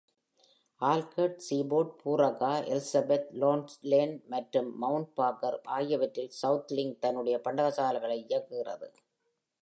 [0.81, 8.89] Aldgate, Seaford, Pooraka, Elizabeth, Lonsdale மற்றும் Mount Barker ஆகியவற்றில் Southlink தன்னுடைய பண்டகச்சாலைகளை இயக்குகிறது.